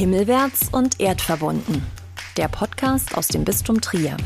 [0.00, 1.82] Himmelwärts und erdverbunden.
[2.38, 4.16] Der Podcast aus dem Bistum Trier.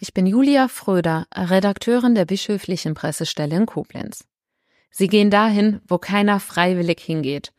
[0.00, 4.26] Ich bin Julia Fröder, Redakteurin der bischöflichen Pressestelle in Koblenz.
[4.90, 7.54] Sie gehen dahin, wo keiner freiwillig hingeht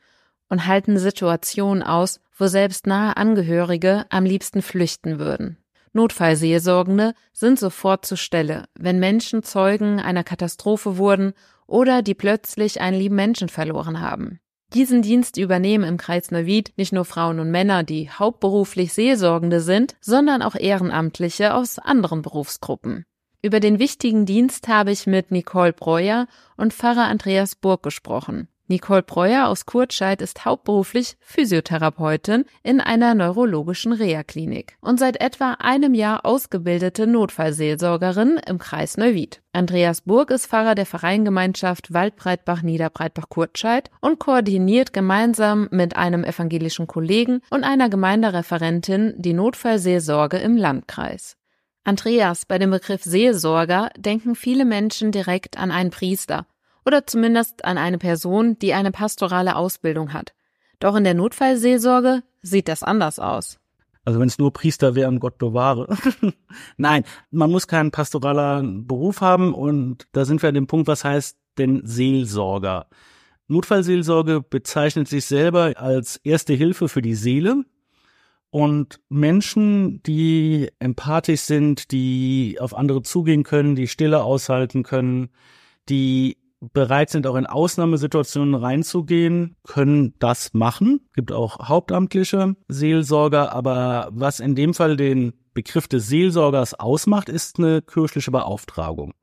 [0.47, 5.57] und halten Situationen aus, wo selbst nahe Angehörige am liebsten flüchten würden.
[5.93, 11.33] Notfallseelsorgende sind sofort zur Stelle, wenn Menschen Zeugen einer Katastrophe wurden
[11.65, 14.39] oder die plötzlich einen lieben Menschen verloren haben.
[14.73, 19.95] Diesen Dienst übernehmen im Kreis Neuwied nicht nur Frauen und Männer, die hauptberuflich Seelsorgende sind,
[19.99, 23.05] sondern auch Ehrenamtliche aus anderen Berufsgruppen.
[23.41, 28.47] Über den wichtigen Dienst habe ich mit Nicole Breuer und Pfarrer Andreas Burg gesprochen.
[28.69, 35.95] Nicole Breuer aus Kurtscheid ist hauptberuflich Physiotherapeutin in einer neurologischen Reha-Klinik und seit etwa einem
[35.95, 39.41] Jahr ausgebildete Notfallseelsorgerin im Kreis Neuwied.
[39.53, 46.85] Andreas Burg ist Pfarrer der Vereingemeinschaft Waldbreitbach Niederbreitbach Kurtscheid und koordiniert gemeinsam mit einem evangelischen
[46.85, 51.37] Kollegen und einer Gemeindereferentin die Notfallseelsorge im Landkreis.
[51.83, 56.45] Andreas, bei dem Begriff Seelsorger denken viele Menschen direkt an einen Priester
[56.89, 60.33] oder zumindest an eine Person, die eine pastorale Ausbildung hat.
[60.79, 63.59] Doch in der Notfallseelsorge sieht das anders aus.
[64.05, 65.95] Also wenn es nur Priester wären, Gott bewahre.
[66.77, 71.03] Nein, man muss keinen pastoraler Beruf haben und da sind wir an dem Punkt, was
[71.03, 72.87] heißt denn Seelsorger?
[73.47, 77.65] Notfallseelsorge bezeichnet sich selber als erste Hilfe für die Seele.
[78.49, 85.29] Und Menschen, die empathisch sind, die auf andere zugehen können, die Stille aushalten können,
[85.87, 91.01] die bereit sind, auch in Ausnahmesituationen reinzugehen, können das machen.
[91.09, 97.29] Es gibt auch hauptamtliche Seelsorger, aber was in dem Fall den Begriff des Seelsorgers ausmacht,
[97.29, 99.13] ist eine kirchliche Beauftragung.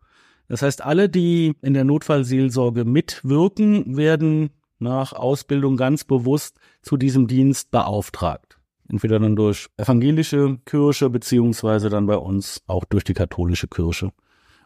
[0.48, 7.26] Das heißt, alle, die in der Notfallseelsorge mitwirken, werden nach Ausbildung ganz bewusst zu diesem
[7.26, 8.58] Dienst beauftragt.
[8.88, 14.12] Entweder dann durch evangelische Kirche, beziehungsweise dann bei uns auch durch die katholische Kirche.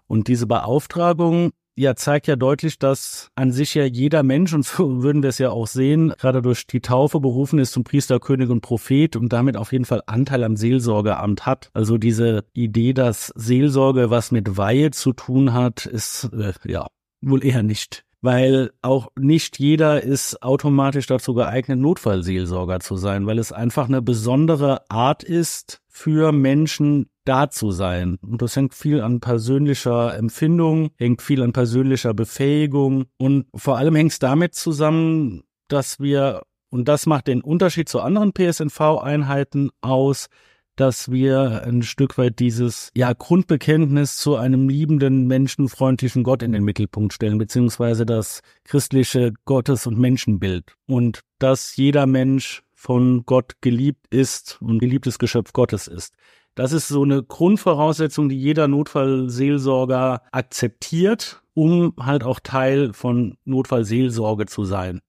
[0.07, 5.03] Und diese Beauftragung ja, zeigt ja deutlich, dass an sich ja jeder Mensch, und so
[5.03, 8.51] würden wir es ja auch sehen, gerade durch die Taufe berufen ist zum Priester, König
[8.51, 11.71] und Prophet und damit auf jeden Fall Anteil am Seelsorgeamt hat.
[11.73, 16.87] Also diese Idee, dass Seelsorge was mit Weihe zu tun hat, ist äh, ja
[17.23, 23.39] wohl eher nicht weil auch nicht jeder ist automatisch dazu geeignet, Notfallseelsorger zu sein, weil
[23.39, 28.19] es einfach eine besondere Art ist, für Menschen da zu sein.
[28.23, 33.95] Und das hängt viel an persönlicher Empfindung, hängt viel an persönlicher Befähigung und vor allem
[33.95, 40.27] hängt es damit zusammen, dass wir, und das macht den Unterschied zu anderen PSNV-Einheiten aus,
[40.75, 46.65] dass wir ein Stück weit dieses ja Grundbekenntnis zu einem liebenden, menschenfreundlichen Gott in den
[46.65, 50.75] Mittelpunkt stellen, beziehungsweise das christliche Gottes- und Menschenbild.
[50.87, 56.15] Und dass jeder Mensch von Gott geliebt ist und geliebtes Geschöpf Gottes ist.
[56.61, 64.45] Das ist so eine Grundvoraussetzung, die jeder Notfallseelsorger akzeptiert, um halt auch Teil von Notfallseelsorge
[64.45, 65.01] zu sein.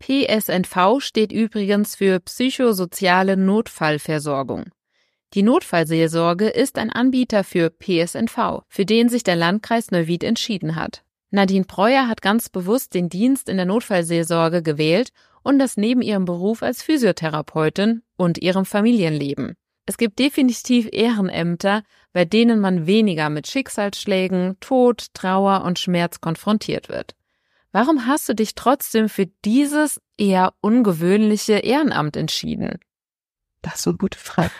[0.00, 4.64] PSNV steht übrigens für psychosoziale Notfallversorgung.
[5.32, 11.04] Die Notfallseelsorge ist ein Anbieter für PSNV, für den sich der Landkreis Neuwied entschieden hat.
[11.30, 15.08] Nadine Breuer hat ganz bewusst den Dienst in der Notfallseelsorge gewählt
[15.42, 19.56] und das neben ihrem Beruf als Physiotherapeutin und ihrem Familienleben.
[19.86, 26.88] Es gibt definitiv Ehrenämter, bei denen man weniger mit Schicksalsschlägen, Tod, Trauer und Schmerz konfrontiert
[26.88, 27.14] wird.
[27.72, 32.78] Warum hast du dich trotzdem für dieses eher ungewöhnliche Ehrenamt entschieden?
[33.62, 34.52] Das ist eine gute Frage.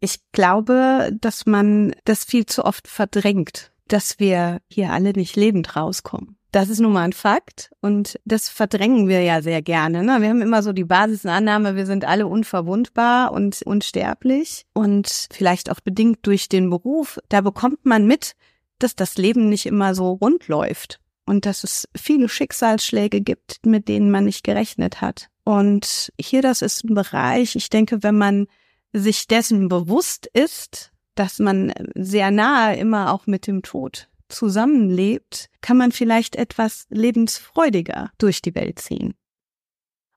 [0.00, 5.76] Ich glaube, dass man das viel zu oft verdrängt, dass wir hier alle nicht lebend
[5.76, 6.36] rauskommen.
[6.54, 10.04] Das ist nun mal ein Fakt und das verdrängen wir ja sehr gerne.
[10.04, 10.20] Ne?
[10.20, 15.80] Wir haben immer so die Basisannahme, wir sind alle unverwundbar und unsterblich und vielleicht auch
[15.80, 17.18] bedingt durch den Beruf.
[17.28, 18.36] Da bekommt man mit,
[18.78, 23.88] dass das Leben nicht immer so rund läuft und dass es viele Schicksalsschläge gibt, mit
[23.88, 25.30] denen man nicht gerechnet hat.
[25.42, 28.46] Und hier, das ist ein Bereich, ich denke, wenn man
[28.92, 35.76] sich dessen bewusst ist, dass man sehr nahe immer auch mit dem Tod zusammenlebt, kann
[35.76, 39.14] man vielleicht etwas lebensfreudiger durch die Welt ziehen.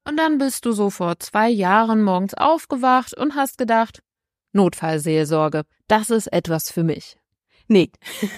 [0.08, 4.02] Und dann bist du so vor zwei Jahren morgens aufgewacht und hast gedacht,
[4.54, 7.18] Notfallseelsorge, das ist etwas für mich.
[7.68, 7.92] Nee.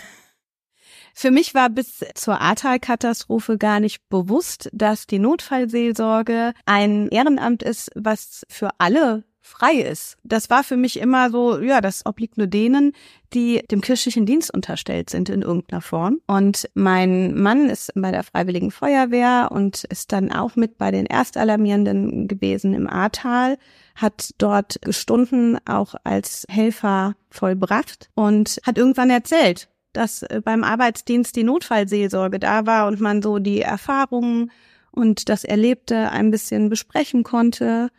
[1.14, 7.92] Für mich war bis zur Ahrtal-Katastrophe gar nicht bewusst, dass die Notfallseelsorge ein Ehrenamt ist,
[7.94, 10.18] was für alle frei ist.
[10.24, 12.94] Das war für mich immer so, ja, das obliegt nur denen,
[13.34, 16.20] die dem kirchlichen Dienst unterstellt sind in irgendeiner Form.
[16.28, 21.06] Und mein Mann ist bei der Freiwilligen Feuerwehr und ist dann auch mit bei den
[21.06, 23.58] Erstalarmierenden gewesen im Ahrtal,
[23.96, 31.36] hat dort Stunden auch als Helfer vollbracht und hat irgendwann erzählt, dass äh, beim Arbeitsdienst
[31.36, 34.52] die Notfallseelsorge da war und man so die Erfahrungen
[34.92, 37.90] und das Erlebte ein bisschen besprechen konnte.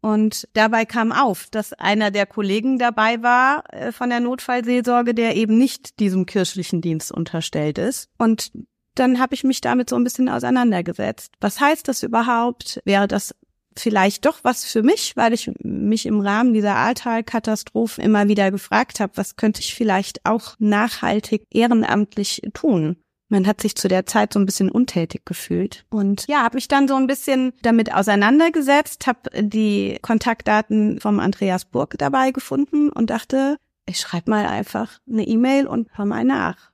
[0.00, 5.36] Und dabei kam auf, dass einer der Kollegen dabei war äh, von der Notfallseelsorge, der
[5.36, 8.08] eben nicht diesem kirchlichen Dienst unterstellt ist.
[8.16, 8.52] Und
[8.94, 11.32] dann habe ich mich damit so ein bisschen auseinandergesetzt.
[11.40, 12.80] Was heißt das überhaupt?
[12.84, 13.34] Wäre das
[13.76, 19.00] vielleicht doch was für mich, weil ich mich im Rahmen dieser Ahrtal-Katastrophen immer wieder gefragt
[19.00, 22.96] habe, was könnte ich vielleicht auch nachhaltig ehrenamtlich tun?
[23.28, 25.84] Man hat sich zu der Zeit so ein bisschen untätig gefühlt.
[25.90, 31.66] Und ja, habe mich dann so ein bisschen damit auseinandergesetzt, habe die Kontaktdaten vom Andreas
[31.66, 36.70] Burg dabei gefunden und dachte, ich schreibe mal einfach eine E-Mail und hör mal nach.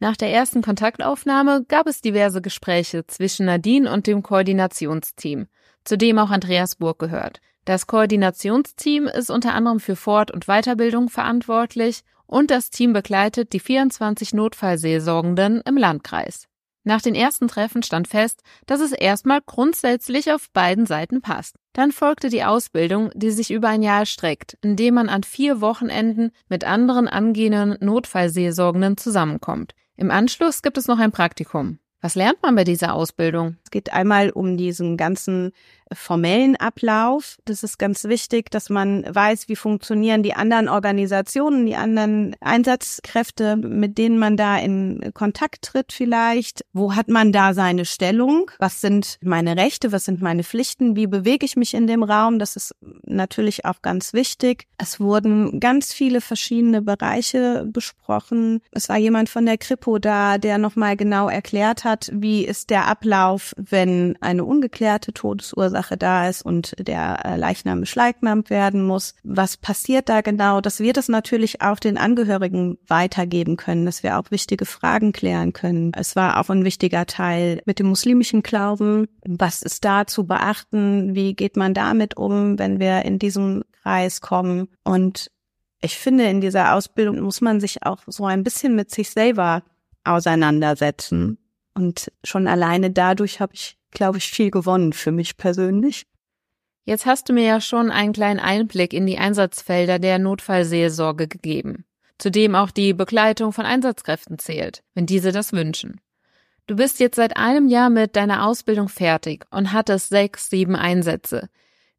[0.00, 5.46] Nach der ersten Kontaktaufnahme gab es diverse Gespräche zwischen Nadine und dem Koordinationsteam,
[5.84, 7.40] zu dem auch Andreas Burg gehört.
[7.64, 12.04] Das Koordinationsteam ist unter anderem für Fort- und Weiterbildung verantwortlich
[12.34, 16.48] und das Team begleitet die 24 Notfallseelsorgenden im Landkreis.
[16.82, 21.54] Nach den ersten Treffen stand fest, dass es erstmal grundsätzlich auf beiden Seiten passt.
[21.74, 26.32] Dann folgte die Ausbildung, die sich über ein Jahr streckt, indem man an vier Wochenenden
[26.48, 29.76] mit anderen angehenden Notfallseelsorgenden zusammenkommt.
[29.96, 31.78] Im Anschluss gibt es noch ein Praktikum.
[32.00, 33.58] Was lernt man bei dieser Ausbildung?
[33.64, 35.52] Es geht einmal um diesen ganzen
[35.92, 37.36] formellen Ablauf.
[37.44, 43.56] Das ist ganz wichtig, dass man weiß, wie funktionieren die anderen Organisationen, die anderen Einsatzkräfte,
[43.56, 46.64] mit denen man da in Kontakt tritt vielleicht.
[46.72, 48.50] Wo hat man da seine Stellung?
[48.58, 49.92] Was sind meine Rechte?
[49.92, 50.96] Was sind meine Pflichten?
[50.96, 52.38] Wie bewege ich mich in dem Raum?
[52.38, 54.66] Das ist natürlich auch ganz wichtig.
[54.78, 58.60] Es wurden ganz viele verschiedene Bereiche besprochen.
[58.70, 62.86] Es war jemand von der Kripo da, der nochmal genau erklärt hat, wie ist der
[62.86, 69.14] Ablauf, wenn eine ungeklärte Todesursache Ursache da ist und der äh, Leichnam beschlagnahmt werden muss.
[69.24, 70.60] Was passiert da genau?
[70.60, 75.52] Dass wir das natürlich auch den Angehörigen weitergeben können, dass wir auch wichtige Fragen klären
[75.52, 75.90] können.
[75.96, 79.08] Es war auch ein wichtiger Teil mit dem muslimischen Glauben.
[79.26, 81.16] Was ist da zu beachten?
[81.16, 84.68] Wie geht man damit um, wenn wir in diesem Kreis kommen?
[84.84, 85.32] Und
[85.80, 89.64] ich finde, in dieser Ausbildung muss man sich auch so ein bisschen mit sich selber
[90.04, 91.38] auseinandersetzen.
[91.74, 96.06] Und schon alleine dadurch habe ich glaube ich, viel gewonnen für mich persönlich.
[96.84, 101.86] Jetzt hast du mir ja schon einen kleinen Einblick in die Einsatzfelder der Notfallseelsorge gegeben,
[102.18, 106.00] zu dem auch die Begleitung von Einsatzkräften zählt, wenn diese das wünschen.
[106.66, 111.48] Du bist jetzt seit einem Jahr mit deiner Ausbildung fertig und hattest sechs, sieben Einsätze.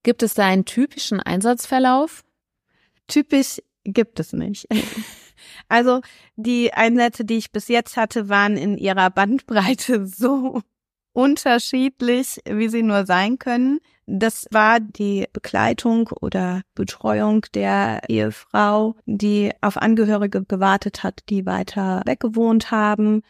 [0.03, 2.23] Gibt es da einen typischen Einsatzverlauf?
[3.07, 4.67] Typisch gibt es nicht.
[5.67, 6.01] Also
[6.35, 10.61] die Einsätze, die ich bis jetzt hatte, waren in ihrer Bandbreite so
[11.15, 13.79] unterschiedlich, wie sie nur sein können.
[14.05, 22.03] Das war die Begleitung oder Betreuung der Ehefrau, die auf Angehörige gewartet hat, die weiter
[22.05, 23.23] weggewohnt haben,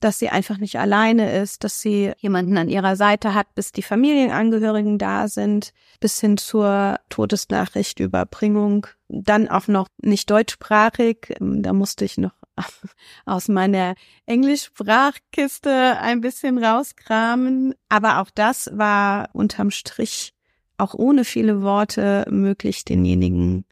[0.00, 3.82] dass sie einfach nicht alleine ist, dass sie jemanden an ihrer Seite hat, bis die
[3.82, 8.86] Familienangehörigen da sind, bis hin zur Todesnachrichtüberbringung.
[9.08, 11.34] Dann auch noch nicht deutschsprachig.
[11.40, 12.32] Da musste ich noch
[13.26, 13.94] aus meiner
[14.26, 17.74] Englischsprachkiste ein bisschen rauskramen.
[17.88, 20.32] Aber auch das war unterm Strich
[20.76, 23.64] auch ohne viele Worte möglich, denjenigen,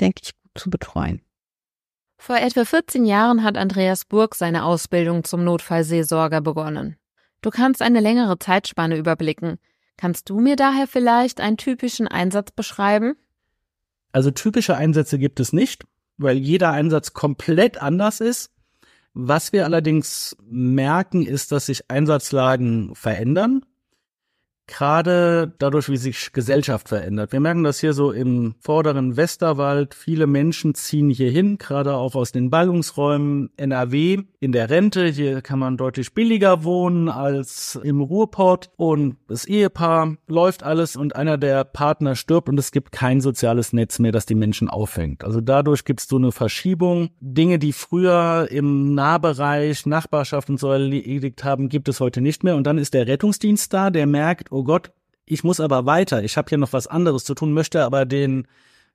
[0.00, 1.22] denke ich, gut zu betreuen.
[2.18, 6.96] Vor etwa 14 Jahren hat Andreas Burg seine Ausbildung zum Notfallseelsorger begonnen.
[7.40, 9.58] Du kannst eine längere Zeitspanne überblicken.
[9.96, 13.14] Kannst du mir daher vielleicht einen typischen Einsatz beschreiben?
[14.12, 15.84] Also typische Einsätze gibt es nicht
[16.20, 18.50] weil jeder Einsatz komplett anders ist.
[19.12, 23.64] Was wir allerdings merken, ist, dass sich Einsatzlagen verändern
[24.70, 27.32] gerade dadurch, wie sich Gesellschaft verändert.
[27.32, 29.94] Wir merken das hier so im vorderen Westerwald.
[29.94, 35.06] Viele Menschen ziehen hier hin, gerade auch aus den Ballungsräumen NRW in der Rente.
[35.06, 41.16] Hier kann man deutlich billiger wohnen als im Ruhrport und das Ehepaar läuft alles und
[41.16, 45.24] einer der Partner stirbt und es gibt kein soziales Netz mehr, das die Menschen auffängt.
[45.24, 47.10] Also dadurch gibt es so eine Verschiebung.
[47.20, 52.56] Dinge, die früher im Nahbereich, Nachbarschaft und so erledigt haben, gibt es heute nicht mehr.
[52.56, 54.92] Und dann ist der Rettungsdienst da, der merkt, oh Gott,
[55.24, 58.46] ich muss aber weiter, ich habe hier noch was anderes zu tun, möchte aber den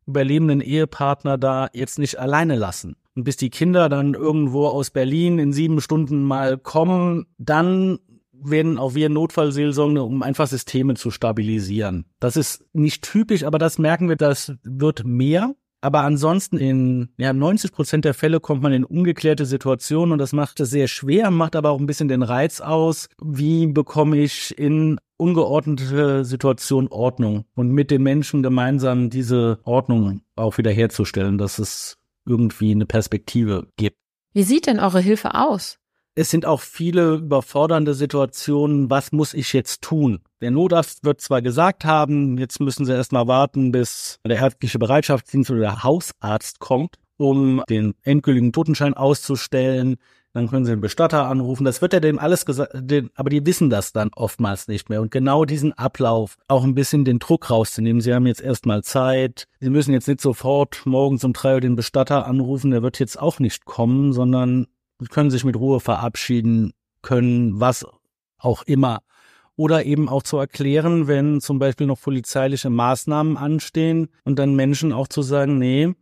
[0.05, 2.95] überlebenden Ehepartner da jetzt nicht alleine lassen.
[3.15, 7.98] Und bis die Kinder dann irgendwo aus Berlin in sieben Stunden mal kommen, dann
[8.34, 12.05] werden auch wir Notfallseelsorgende, um einfach Systeme zu stabilisieren.
[12.19, 15.55] Das ist nicht typisch, aber das merken wir, das wird mehr.
[15.82, 20.34] Aber ansonsten in ja, 90 Prozent der Fälle kommt man in ungeklärte Situationen und das
[20.34, 23.08] macht es sehr schwer, macht aber auch ein bisschen den Reiz aus.
[23.22, 30.58] Wie bekomme ich in ungeordnete Situation Ordnung und mit den Menschen gemeinsam diese Ordnung auch
[30.58, 33.98] wieder herzustellen, dass es irgendwie eine Perspektive gibt.
[34.34, 35.77] Wie sieht denn eure Hilfe aus?
[36.15, 38.89] Es sind auch viele überfordernde Situationen.
[38.89, 40.20] Was muss ich jetzt tun?
[40.45, 45.49] Der Notarzt wird zwar gesagt haben, jetzt müssen Sie erstmal warten, bis der ärztliche Bereitschaftsdienst
[45.49, 49.95] oder der Hausarzt kommt, um den endgültigen Totenschein auszustellen.
[50.33, 51.65] Dann können Sie den Bestatter anrufen.
[51.65, 52.75] Das wird ja dem alles gesagt,
[53.15, 55.01] aber die wissen das dann oftmals nicht mehr.
[55.01, 57.99] Und genau diesen Ablauf, auch ein bisschen den Druck rauszunehmen.
[57.99, 59.47] Sie haben jetzt erstmal Zeit.
[59.59, 62.69] Sie müssen jetzt nicht sofort morgens um drei Uhr den Bestatter anrufen.
[62.69, 64.67] Der wird jetzt auch nicht kommen, sondern
[65.09, 67.83] können sich mit Ruhe verabschieden können, was
[68.37, 69.01] auch immer.
[69.57, 74.91] Oder eben auch zu erklären, wenn zum Beispiel noch polizeiliche Maßnahmen anstehen und dann Menschen
[74.91, 75.93] auch zu sagen, nee,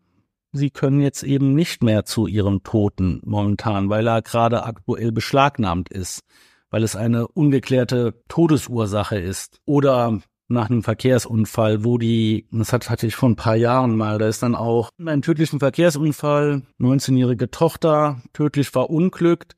[0.54, 5.90] sie können jetzt eben nicht mehr zu ihrem Toten momentan, weil er gerade aktuell beschlagnahmt
[5.90, 6.22] ist,
[6.70, 9.60] weil es eine ungeklärte Todesursache ist.
[9.66, 14.28] Oder nach einem Verkehrsunfall, wo die, das hatte ich vor ein paar Jahren mal, da
[14.28, 19.56] ist dann auch ein tödlichen Verkehrsunfall, 19-jährige Tochter, tödlich verunglückt.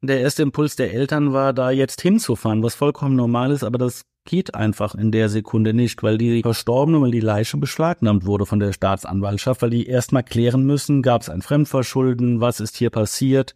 [0.00, 4.04] Der erste Impuls der Eltern war, da jetzt hinzufahren, was vollkommen normal ist, aber das
[4.24, 8.60] geht einfach in der Sekunde nicht, weil die Verstorbene, weil die Leiche beschlagnahmt wurde von
[8.60, 13.54] der Staatsanwaltschaft, weil die erstmal klären müssen, gab es ein Fremdverschulden, was ist hier passiert.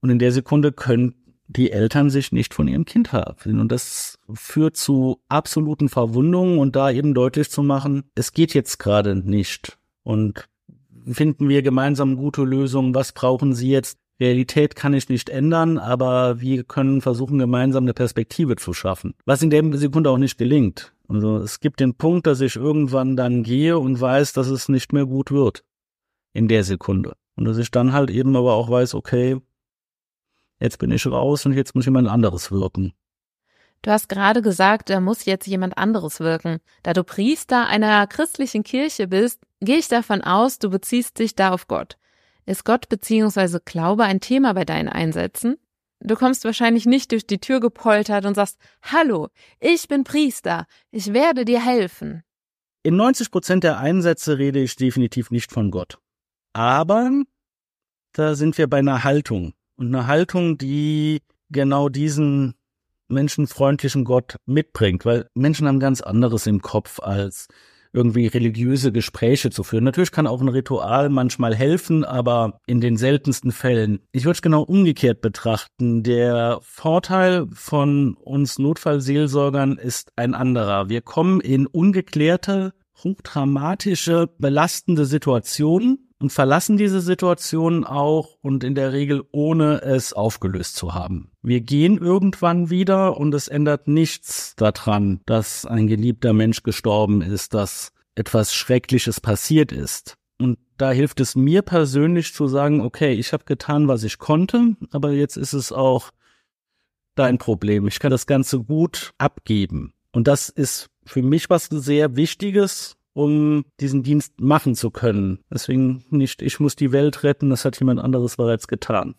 [0.00, 1.14] Und in der Sekunde können
[1.46, 3.60] die Eltern sich nicht von ihrem Kind verabschieden.
[3.60, 8.78] Und das führt zu absoluten Verwundungen und da eben deutlich zu machen, es geht jetzt
[8.78, 9.78] gerade nicht.
[10.02, 10.48] Und
[11.06, 13.98] finden wir gemeinsam gute Lösungen, was brauchen Sie jetzt?
[14.20, 19.14] Realität kann ich nicht ändern, aber wir können versuchen, gemeinsam eine Perspektive zu schaffen.
[19.24, 20.92] Was in der Sekunde auch nicht gelingt.
[21.08, 24.92] Also es gibt den Punkt, dass ich irgendwann dann gehe und weiß, dass es nicht
[24.92, 25.64] mehr gut wird.
[26.32, 27.14] In der Sekunde.
[27.36, 29.40] Und dass ich dann halt eben aber auch weiß, okay,
[30.58, 32.92] jetzt bin ich raus und jetzt muss jemand anderes wirken.
[33.82, 36.58] Du hast gerade gesagt, da muss jetzt jemand anderes wirken.
[36.82, 41.50] Da du Priester einer christlichen Kirche bist, gehe ich davon aus, du beziehst dich da
[41.50, 41.96] auf Gott.
[42.48, 43.58] Ist Gott bzw.
[43.62, 45.58] Glaube ein Thema bei deinen Einsätzen?
[46.00, 49.28] Du kommst wahrscheinlich nicht durch die Tür gepoltert und sagst, Hallo,
[49.60, 52.22] ich bin Priester, ich werde dir helfen.
[52.82, 55.98] In 90 Prozent der Einsätze rede ich definitiv nicht von Gott.
[56.54, 57.10] Aber
[58.12, 62.54] da sind wir bei einer Haltung und eine Haltung, die genau diesen
[63.08, 67.48] menschenfreundlichen Gott mitbringt, weil Menschen haben ganz anderes im Kopf als
[67.92, 69.84] irgendwie religiöse Gespräche zu führen.
[69.84, 74.00] Natürlich kann auch ein Ritual manchmal helfen, aber in den seltensten Fällen.
[74.12, 76.02] Ich würde es genau umgekehrt betrachten.
[76.02, 80.88] Der Vorteil von uns Notfallseelsorgern ist ein anderer.
[80.88, 88.92] Wir kommen in ungeklärte, hochdramatische, belastende Situationen und verlassen diese Situation auch und in der
[88.92, 91.30] Regel ohne es aufgelöst zu haben.
[91.42, 97.54] Wir gehen irgendwann wieder und es ändert nichts daran, dass ein geliebter Mensch gestorben ist,
[97.54, 100.16] dass etwas Schreckliches passiert ist.
[100.40, 104.76] Und da hilft es mir persönlich zu sagen, okay, ich habe getan, was ich konnte,
[104.90, 106.10] aber jetzt ist es auch
[107.14, 107.88] dein Problem.
[107.88, 109.92] Ich kann das Ganze gut abgeben.
[110.12, 115.40] Und das ist für mich was sehr Wichtiges, um diesen Dienst machen zu können.
[115.50, 119.16] Deswegen nicht, ich muss die Welt retten, das hat jemand anderes bereits getan.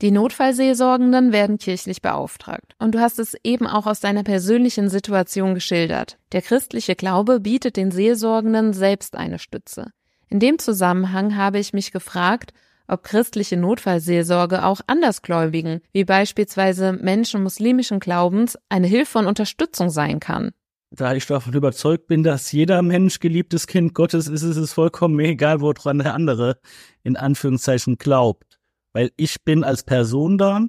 [0.00, 2.74] Die Notfallseelsorgenden werden kirchlich beauftragt.
[2.78, 6.18] Und du hast es eben auch aus deiner persönlichen Situation geschildert.
[6.32, 9.90] Der christliche Glaube bietet den Seelsorgenden selbst eine Stütze.
[10.28, 12.54] In dem Zusammenhang habe ich mich gefragt,
[12.88, 20.18] ob christliche Notfallseelsorge auch Andersgläubigen, wie beispielsweise Menschen muslimischen Glaubens, eine Hilfe und Unterstützung sein
[20.18, 20.52] kann
[20.90, 25.18] da ich davon überzeugt bin, dass jeder Mensch geliebtes Kind Gottes ist, ist es vollkommen
[25.20, 26.58] egal, woran der andere
[27.02, 28.58] in Anführungszeichen glaubt.
[28.92, 30.66] Weil ich bin als Person da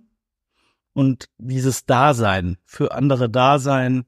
[0.93, 4.05] und dieses Dasein, für andere Dasein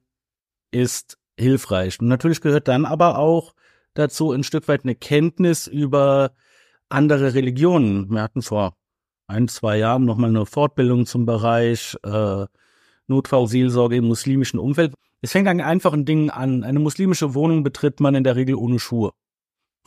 [0.71, 1.99] ist hilfreich.
[1.99, 3.53] Und natürlich gehört dann aber auch
[3.93, 6.31] dazu ein Stück weit eine Kenntnis über
[6.89, 8.09] andere Religionen.
[8.09, 8.75] Wir hatten vor
[9.27, 12.45] ein, zwei Jahren nochmal eine Fortbildung zum Bereich äh,
[13.07, 14.93] Notfallseelsorge im muslimischen Umfeld.
[15.21, 16.63] Es fängt an einfachen Dingen an.
[16.63, 19.11] Eine muslimische Wohnung betritt man in der Regel ohne Schuhe.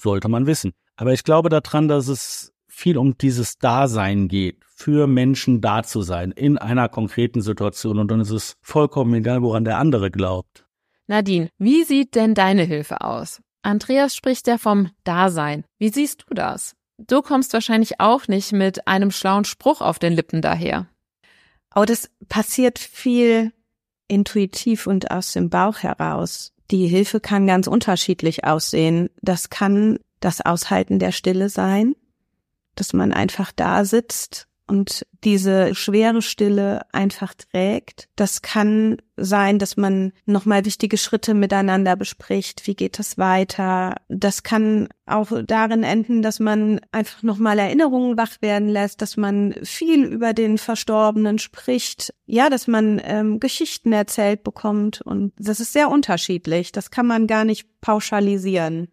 [0.01, 0.73] Sollte man wissen.
[0.97, 6.03] Aber ich glaube daran, dass es viel um dieses Dasein geht, für Menschen da zu
[6.03, 7.99] sein, in einer konkreten Situation.
[7.99, 10.67] Und dann ist es vollkommen egal, woran der andere glaubt.
[11.07, 13.41] Nadine, wie sieht denn deine Hilfe aus?
[13.63, 15.65] Andreas spricht ja vom Dasein.
[15.79, 16.75] Wie siehst du das?
[16.99, 20.89] Du kommst wahrscheinlich auch nicht mit einem schlauen Spruch auf den Lippen daher.
[21.71, 23.53] Aber das passiert viel
[24.13, 26.53] intuitiv und aus dem Bauch heraus.
[26.71, 29.11] Die Hilfe kann ganz unterschiedlich aussehen.
[29.21, 31.95] Das kann das Aushalten der Stille sein,
[32.75, 38.09] dass man einfach da sitzt und diese schwere Stille einfach trägt.
[38.17, 42.67] Das kann sein, dass man nochmal wichtige Schritte miteinander bespricht.
[42.67, 43.97] Wie geht das weiter?
[44.09, 49.55] Das kann auch darin enden, dass man einfach nochmal Erinnerungen wach werden lässt, dass man
[49.63, 52.15] viel über den Verstorbenen spricht.
[52.25, 55.03] Ja, dass man ähm, Geschichten erzählt bekommt.
[55.03, 56.73] Und das ist sehr unterschiedlich.
[56.73, 58.89] Das kann man gar nicht pauschalisieren.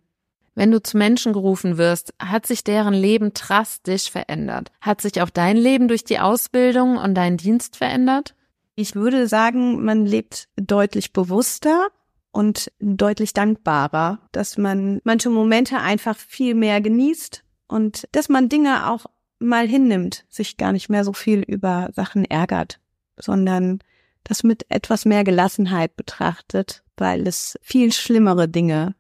[0.55, 4.71] Wenn du zu Menschen gerufen wirst, hat sich deren Leben drastisch verändert.
[4.81, 8.35] Hat sich auch dein Leben durch die Ausbildung und deinen Dienst verändert?
[8.75, 11.87] Ich würde sagen, man lebt deutlich bewusster
[12.31, 18.89] und deutlich dankbarer, dass man manche Momente einfach viel mehr genießt und dass man Dinge
[18.89, 19.05] auch
[19.39, 22.79] mal hinnimmt, sich gar nicht mehr so viel über Sachen ärgert,
[23.17, 23.79] sondern
[24.23, 28.95] das mit etwas mehr Gelassenheit betrachtet, weil es viel schlimmere Dinge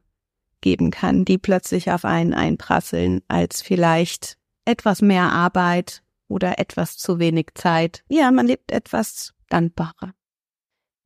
[0.61, 7.19] geben kann, die plötzlich auf einen einprasseln, als vielleicht etwas mehr Arbeit oder etwas zu
[7.19, 8.03] wenig Zeit.
[8.07, 10.13] Ja, man lebt etwas dankbarer.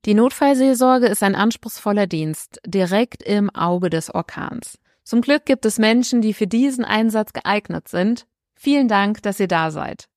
[0.05, 4.77] Die Notfallseelsorge ist ein anspruchsvoller Dienst, direkt im Auge des Orkans.
[5.03, 8.25] Zum Glück gibt es Menschen, die für diesen Einsatz geeignet sind.
[8.55, 10.09] Vielen Dank, dass ihr da seid.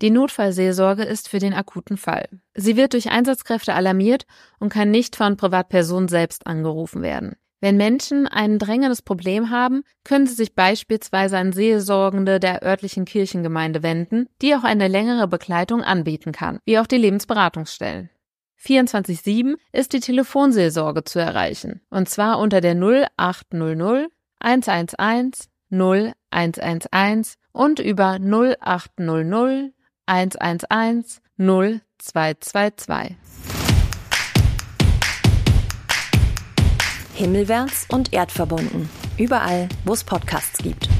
[0.00, 2.28] Die Notfallseelsorge ist für den akuten Fall.
[2.54, 4.26] Sie wird durch Einsatzkräfte alarmiert
[4.58, 7.36] und kann nicht von Privatpersonen selbst angerufen werden.
[7.62, 13.84] Wenn Menschen ein drängendes Problem haben, können sie sich beispielsweise an Seelsorgende der örtlichen Kirchengemeinde
[13.84, 18.10] wenden, die auch eine längere Begleitung anbieten kann, wie auch die Lebensberatungsstellen.
[18.60, 24.08] 24-7 ist die Telefonseelsorge zu erreichen, und zwar unter der 0800
[24.40, 29.72] 111 0111 und über 0800
[30.06, 33.16] 111 0222.
[37.22, 38.90] Himmelwärts und erdverbunden.
[39.16, 40.91] Überall, wo es Podcasts gibt.